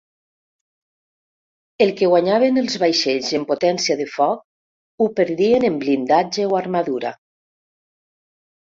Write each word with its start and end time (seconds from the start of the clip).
El 1.85 1.91
que 1.99 2.09
guanyaven 2.13 2.57
els 2.63 2.77
vaixells 2.85 3.31
en 3.41 3.45
potència 3.53 3.99
de 4.03 4.09
foc 4.17 5.05
ho 5.07 5.11
perdien 5.21 5.71
en 5.71 5.79
blindatge 5.87 6.53
o 6.55 6.61
armadura. 6.65 7.15